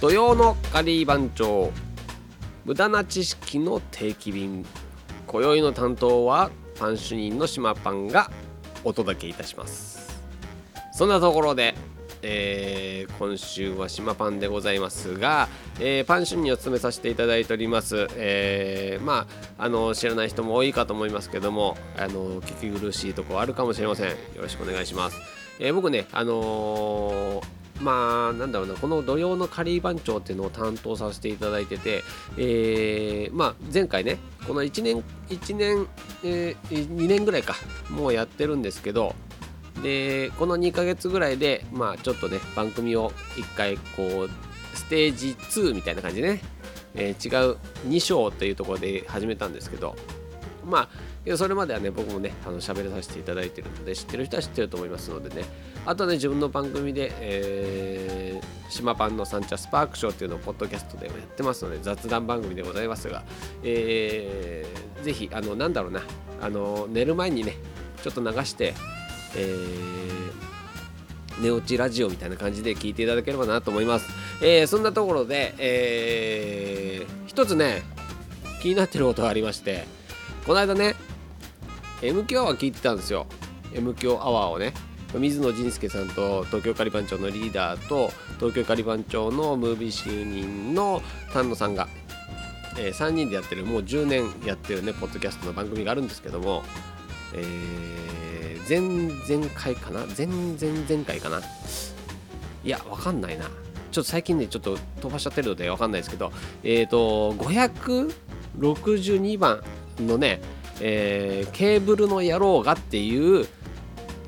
[0.00, 1.72] 土曜のカリー番長
[2.64, 4.64] 無駄な知識の定期便。
[5.26, 8.30] 今宵の担当はパン主任の島パンが
[8.84, 10.22] お届けいたします。
[10.92, 11.74] そんなところで、
[12.22, 15.48] えー今週は島パンでございますが、
[15.80, 19.26] えーパン主任を務めさせていただいております、えーま
[19.58, 24.10] ああの知らない人も多いかと思いますけどもあの聞き苦しいとこあるかもしれません。
[24.10, 25.16] よろしくお願いします、
[25.58, 32.02] え僕ねあのーまあなんだろうなこの土曜のカリー番長っていうのを担当させていただいてて、
[32.36, 35.86] えーまあ、前回ねこの1年1年、
[36.24, 37.54] えー2年ぐらいか
[37.90, 39.14] もうやってるんですけど
[39.82, 44.30] でこの2ヶ月ぐらいでまあちょっとね番組を1回こう
[44.76, 46.42] ステージ2みたいな感じでね、
[46.94, 47.56] えー違う
[47.88, 49.94] 2章というところで始めたんですけど
[50.68, 50.88] ま
[51.32, 55.44] あそれまではね僕もねあの喋らさせていただいてるので知ってる人は知ってると思いますのでね
[55.86, 63.24] あとね自分の番組で、えー、島パンのサンチャスパークショーっていうのをポッドキャストでやってますので雑談番組でございますが、
[63.62, 66.02] えー、ぜひあのなんだろうな
[66.40, 67.56] あの寝る前にね
[68.02, 68.74] ちょっと流して、
[69.36, 70.08] えー
[71.40, 74.08] 寝落ちラジオみたいな感じで聞いていただければなと思います。
[74.42, 77.82] えーそんなところで、えー一つね、
[78.60, 79.86] 気になってることがありまして、
[80.48, 80.94] この間ね、
[82.00, 83.26] M 響アワー聞いてたんですよ。
[83.74, 84.72] M 響アワーをね。
[85.14, 91.02] 水野仁介さんと東京カリバン長のリーダーと東京カリバン長のムービー主任の
[91.34, 91.86] 丹野さんが、
[92.78, 96.62] え3人でやってるもう10年やってるねポッドキャストの番組があるんですけども、
[97.34, 100.06] えー、前々回かな？
[100.16, 100.56] 前々
[100.88, 101.42] 前回かな？
[102.64, 103.52] いやわかんないなちょっ
[103.92, 106.32] と最近ねちょっと飛ばしちゃってるのでわかんないですけど
[106.62, 109.62] えっ、と562番
[110.00, 110.40] のね、
[110.80, 113.46] えーケーブルの野郎がっていう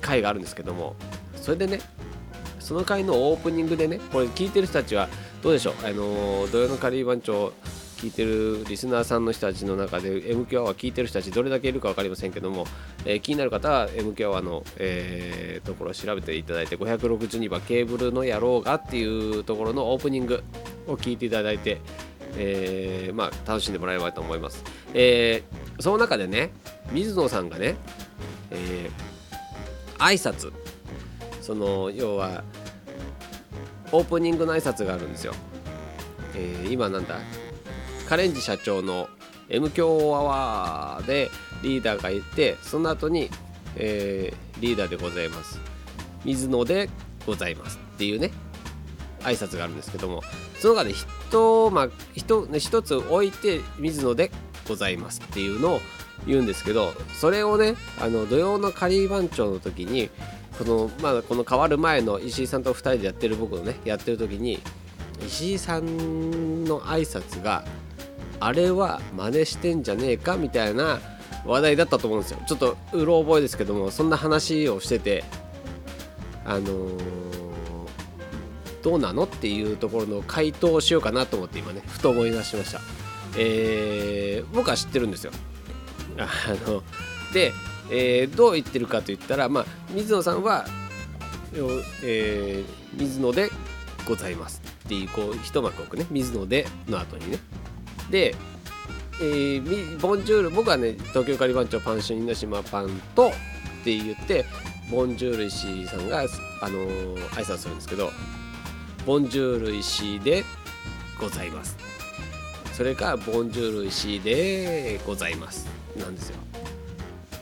[0.00, 0.96] 回があるんですけども
[1.36, 1.80] それでね
[2.60, 5.08] その回のオープニングでねこれ聞いてる人たちは
[5.42, 5.74] どうでしょう？
[5.84, 7.52] あのー土曜のカリー番長
[7.96, 12.64] 聞いてるリスナーさんの人たちの中で MQ アワー聞いてる人たちどれだけいるか分かりませんけども、
[13.04, 20.44] えー気になる方は MQ アワーの、えーところを調べていただいて562番ケーブルの野郎がっていうところのオープニング
[20.86, 21.80] を聞いていただいて、
[22.38, 24.62] えーまあ、楽しんでもらえればと思います、
[24.94, 26.50] えーその中でね
[26.92, 27.76] 水野さんがね、
[28.50, 30.52] えー挨拶。
[31.42, 32.44] その要は
[33.90, 35.34] オープニングの挨拶があるんですよ、
[36.34, 37.18] えー今なんだ？
[38.08, 39.08] カレンジ社長の
[39.48, 41.30] M 強アワーで
[41.62, 43.30] リーダーがいてその後に、
[43.76, 45.60] えーリーダーでございます。
[46.24, 46.90] 水野で
[47.26, 48.30] ございますっていうね
[49.20, 50.22] 挨拶があるんですけども
[50.58, 50.92] その中で
[51.28, 54.30] 一,、まあ、一一つ置いて水野で
[54.66, 55.80] ございますっていうのを
[56.26, 60.10] 言うんですけどそれをねあの土曜のカリー番長の時に
[60.58, 64.58] この,、まあ、この変わる前の石井さんと2人でやってる僕のねやってる時に
[65.26, 67.64] 石井さんの挨拶が
[68.40, 71.00] あれは真似してんじゃねえかみたいな
[71.44, 72.38] 話題だったと思うんですよ。
[72.46, 75.24] ちょっとうろ覚えですけどもそんな話をしてて
[76.44, 77.37] あのー
[78.82, 82.80] どうなのっていうところの回答をしようかなと思って今ねふと思い出しました。
[83.36, 85.32] えー僕は知ってるんですよ。
[86.16, 86.28] あ
[86.68, 86.82] の
[87.32, 87.52] で、
[87.90, 90.66] えーどう言ってるかと言ったら、まあ、水野さんは、
[92.02, 93.50] えー水野で
[94.06, 96.06] ございますっていうこう一幕置くね。
[96.10, 97.38] 水野での後にね。
[98.10, 98.34] で、
[99.20, 103.30] えーボンジュール僕はね東京カリバン長パン主任の島パンとっ
[103.84, 104.44] て言って
[104.90, 108.10] ボンジュール石井さんが、あのー挨拶するんですけど
[109.08, 110.44] ボンジュール石で
[111.18, 111.78] ございます。
[112.74, 115.66] それかボンジュール石井でございます。
[115.96, 116.36] なんですよ。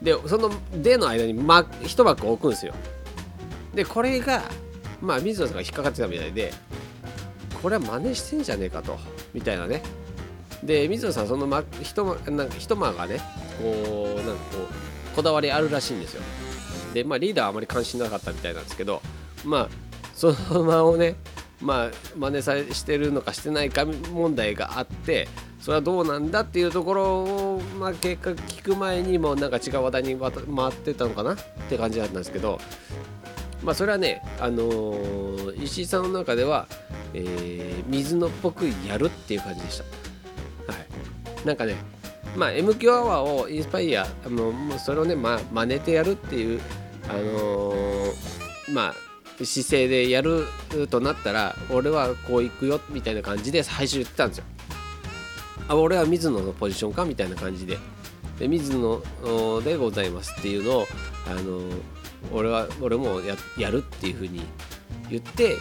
[0.00, 0.50] でその
[0.82, 2.72] 「で」の間に、ま、一幕置くんですよ。
[3.74, 4.42] でこれが
[5.02, 6.50] まあ水野さんが引っかかってたみたいで
[7.62, 8.98] これは真似してんじゃねえかと。
[9.34, 9.82] みたいなね。
[10.62, 13.20] で水野さんその、ま、一間なんか一間がね
[13.62, 14.56] こうなんかこ
[15.12, 16.22] うこだわりあるらしいんですよ。
[16.94, 19.02] でまあリーダーはあまり関心なかったみたいなんですけど
[19.44, 19.68] まあ
[20.14, 21.16] その間をね
[21.60, 25.28] まあ真似さしてるのかしてないか問題があって
[25.60, 31.36] それはどうなんだっていうところを、まあ、結果聞く前にもなんか違う話題に回ってたのかなっ
[31.68, 32.58] て感じだったんですけど
[33.62, 36.66] まあそれはね、あのー、石井さんの中では、
[37.12, 39.84] えー、水野っぽくやるっていう感じでした。
[40.72, 41.76] はい、なんかね
[42.36, 46.60] まあ MQ アワーをインスパイアあのそれをね、まあ、真似てやるっていう、
[47.08, 48.14] あのー、
[48.72, 49.09] まあ
[49.44, 50.46] 姿勢でやる
[50.90, 54.44] となったら俺はこう行くよみたいな感じで最初言ってたんですよ。
[55.68, 57.78] あ俺は水野のポジションかみたいな感じで
[58.38, 59.00] で水野
[59.62, 60.86] でございますっていうのを
[61.28, 61.60] あの
[62.32, 64.40] 俺は俺もややるっていうふうに
[65.08, 65.56] 言って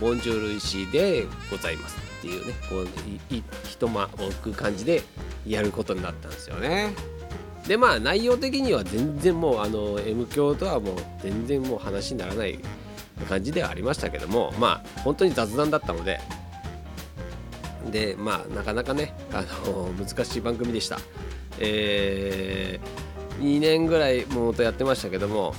[0.00, 5.02] ボンジュール石でございますっていうねこうい一間置く感じで
[5.46, 6.94] やることになったんですよね
[7.68, 12.58] でまあ内容的には全然もうあの M 教とはもう全然もう話にならない
[13.26, 16.20] 感じではありましたけどもまあ本当に雑談だったので
[17.90, 20.98] でまあなかなかねあの難しい番組でした。
[21.58, 25.54] えー、2年ぐらいもとやってましたけども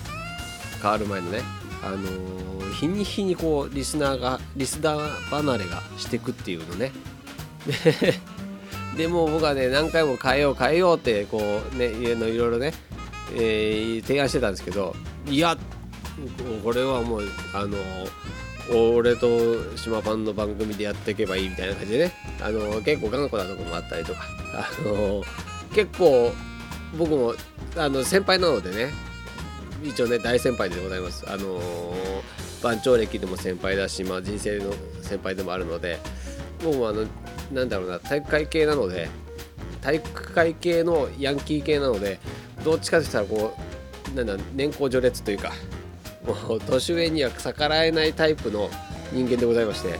[0.81, 1.41] 変わる前のね
[1.83, 6.91] あの、日に日にこうリスナーがリスナー離れがしてくっていうのね。
[8.97, 12.73] でも僕はね何回も変えよう変えようってこうね家のいろいろね、
[13.33, 14.95] えー、提案してたんですけど
[15.27, 15.57] いや
[16.63, 17.23] これはもう
[17.53, 17.77] あの
[18.93, 22.13] 俺と島パンの番組でやっていけばいいみたいな感じでね。
[22.41, 24.21] あの結構頑固なとこもあったりとか。
[24.53, 25.23] あの
[25.73, 26.31] 結構
[26.97, 27.33] 僕も
[27.75, 28.91] あの先輩なのでね。
[29.83, 31.25] 一応ね大先輩でございます。
[31.27, 31.59] あの
[32.61, 34.71] 番長歴でも先輩だし、まあ、人生の
[35.01, 35.99] 先輩でもあるので。
[36.63, 37.07] 僕もあの
[37.51, 39.09] なんだろうな体育会系なので。
[39.81, 42.19] 体育会系のヤンキー系なので。
[42.63, 43.57] どっちかといったらこ
[44.13, 45.51] うなんだ年功序列というか。
[46.25, 48.69] もう年上には逆らえないタイプの
[49.11, 49.99] 人間でございまして。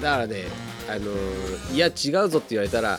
[0.00, 0.44] だからね
[0.88, 2.98] あのー、いや違うぞって言われたらあ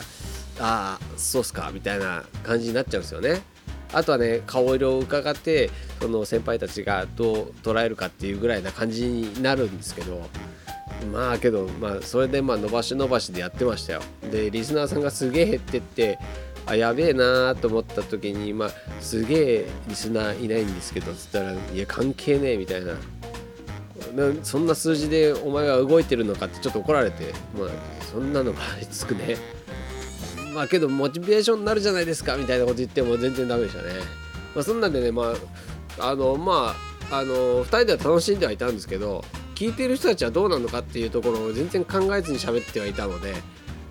[0.58, 3.42] あそうっすかみたいな感じになっちゃうんですよね。
[3.92, 5.70] あとはね顔色を伺って
[6.00, 10.22] その先輩たちがどう捉えるかっていうぐらいな感じになるんですけど。
[11.12, 14.02] まあけどまあそれでまあ伸ばし伸ばしでやってましたよ。
[14.30, 16.18] でリスナーさんがすげえ減ってって
[16.66, 18.70] あやべえなーと思った時に、まあ、
[19.00, 22.94] すげえリスナーいないんですけどつったらいや関係ねえみたいな。
[24.42, 27.68] そんな数字でお前は動いてるのかってちょっと怒られて、まあ、
[28.04, 29.36] そんなのがつくね。
[30.54, 33.88] まあけどモチベーションになるじゃないですかみたいなこと言っても全然ダメでしたね、
[34.54, 35.34] まあ、そんなんでねま
[35.98, 36.74] ああのま
[37.10, 39.24] ああの2人では楽しんではいたんですけど
[39.56, 43.34] 聞いてる人たちはどうなのかっていうところを全然考えずに喋ってはいたので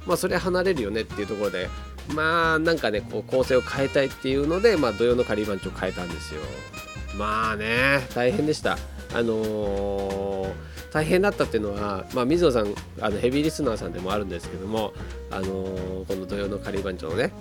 [0.05, 1.69] まあそれ離れるよねっていうところで
[2.09, 6.41] まあなんかねこう構成を変えたいっていうので、まあ、土曜の仮番長変えたんですよ。
[7.17, 8.77] まあね大変でした。
[9.13, 10.53] あのー、
[10.91, 14.91] 大変だったっていうのは、まあ、水野さんあのヘビーリスナーさんでもあるんですけども、
[15.29, 17.31] あのー、この土曜の仮番長のね。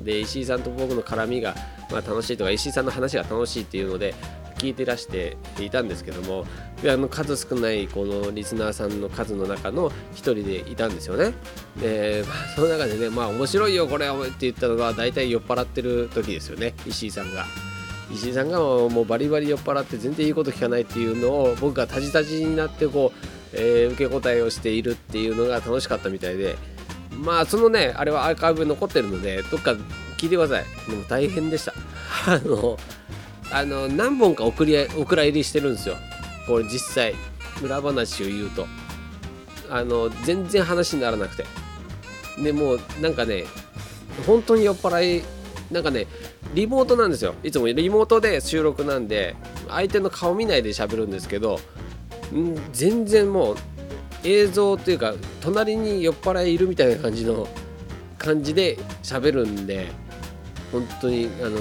[0.00, 1.54] で石井さんと僕の絡みが、
[1.90, 4.14] まあ、楽しいとか石井さんの話が楽しいっていうので
[4.58, 6.44] 聞いてらしていたんですけども
[6.84, 11.32] あの数少ないこのリスナーさんの数の中の一人でいたんですよね。
[11.80, 16.74] で、まあ、その中でねまあ面白いよこれって言ったのが大体酔っ払ってる時ですよね。
[16.86, 17.46] 石井さんが。
[18.12, 23.18] 石井さんがもうバリバリ酔っ払って全然いいこと聞かないっていうのを僕がタジタジになってこう、
[23.52, 26.56] えー、受け答えをしているっていうのが楽しかったみたいで。
[27.16, 29.72] まあそのねあれはアーカイブ残ってるのでどっか
[30.18, 30.64] 聞いてください。
[30.90, 31.72] もう大変でした。
[32.26, 32.78] あの
[33.56, 35.96] あの何本か送りお蔵入りしてるんですよ。
[36.46, 37.14] これ実際。
[37.62, 38.66] 裏話を言うと。
[39.70, 41.46] あの全然話にならなくて。
[42.38, 43.44] でもうなんかね
[44.26, 45.24] 本当に酔っ払い
[45.70, 46.06] なんかね
[46.52, 47.34] リモートなんですよ。
[47.42, 47.66] いつも。
[47.68, 49.34] リモートで収録なんで
[49.68, 51.58] 相手の顔見ないで喋るんですけど
[52.34, 53.56] ん全然もう
[54.22, 57.48] 映像というか隣に酔っ払いいるみたいな感じの
[58.18, 59.86] 感じで喋るんで
[60.80, 61.58] 本当に、あの、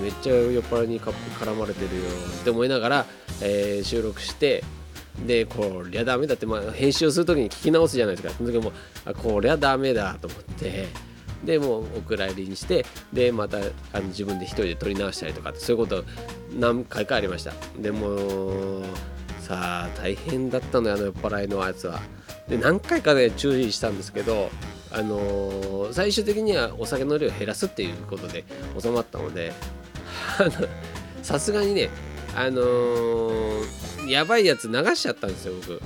[0.00, 2.02] めっちゃ酔っ払いに絡まれてるよ
[2.40, 3.06] って思いながら、
[3.40, 4.62] えー、収録して
[5.26, 8.34] でこりゃダメだって、まあ、編集する時に聞き直すじゃないですか。
[8.34, 8.72] その時も
[9.04, 10.86] あこりゃダメだと思って。
[11.44, 13.58] でもうお蔵入りにしてでまた
[13.92, 16.04] あの自分で一人で撮り直したりとかそういうこと
[16.56, 17.52] 何回かありました。
[17.80, 18.84] でも
[19.40, 22.00] さあ大変だったのよあの酔っ払いのやつは。
[22.48, 24.50] で何回かね注意したんですけど
[24.92, 28.44] あのー、最終的にはお酒の量を減らすっていうことで
[28.78, 29.52] 収まったので
[31.22, 31.88] さすがにね
[32.36, 35.80] あのー、やばいやつ流しちゃったんですよ僕。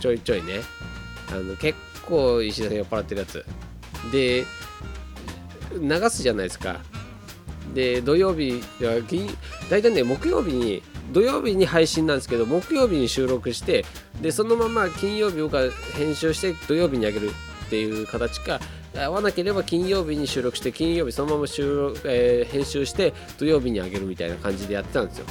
[0.00, 0.60] ちょいちょいね。
[1.30, 3.44] あの結構石田さん酔っ払ってるやつ。
[4.12, 4.44] で
[5.72, 6.80] 流すじゃないですか。
[7.74, 9.28] で土曜日や金
[9.68, 13.84] 大体ね木曜日に土曜日に配信なんですけど木曜日に収録して
[14.22, 17.30] でそのまま金曜日僕は編集して土曜日にあげる。
[17.68, 18.60] っていう形か。
[18.96, 25.26] 合わなければ金曜日に収録して金曜日そのまま収録、えー編集して土曜日にあげるみたいな感じでやってたんですよ。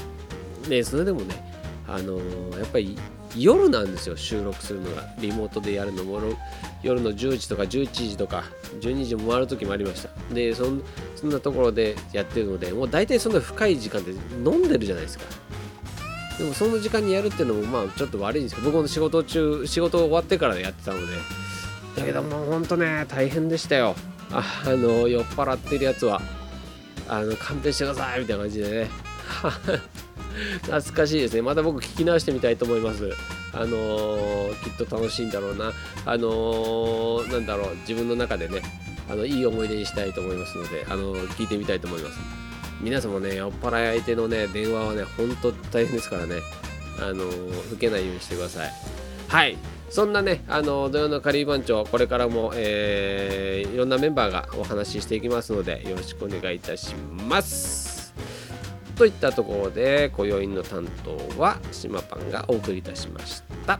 [0.69, 1.35] でそれでもね
[1.87, 2.95] あのーやっぱり
[3.35, 5.03] 夜なんですよ収録するのが。
[5.19, 6.19] リモートでやるのも
[6.83, 8.43] 夜の10時とか11時とか
[8.79, 10.09] 12時も回る時もありました。
[10.33, 10.83] でそん
[11.23, 14.11] なところでやってるのでもう大体そんな深い時間で
[14.45, 15.25] 飲んでるじゃないですか。
[16.37, 21.13] でもその時間にやるっていうのもまあちょっと悪いんですけど僕も仕事中仕事終わってからやってたので
[21.97, 23.95] だけどもうほんとね大変でしたよ。
[24.31, 26.21] あの酔っ払ってるやつは。
[27.09, 28.89] あの勘弁してくださいみたいな感じでね。
[30.63, 31.41] 懐かしいですね。
[31.41, 33.09] また僕聞き直してみたいと思います。
[33.53, 35.71] あのーきっと楽しいんだろうな。
[36.05, 37.75] あのーなんだろう。
[37.87, 38.61] 自分の中でね
[39.09, 42.17] あのいい思い出にしたいと思いますのであのー聞いてみたいと思います。
[42.81, 46.41] 皆さんもね酔っ払い相手のね電話はねほんと大変ですからね。
[46.99, 48.71] あのー受けないようにしてください。
[49.29, 49.57] はい。
[49.89, 58.13] そんなね、あの土曜のカリー番長、これからも、えーいろんなメンバーがお話ししていきますので、よろしくお願いいたします。
[58.95, 63.79] といったところで、今宵の担当は島パンがお送りいたしました。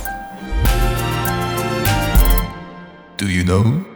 [3.21, 3.90] Do you know?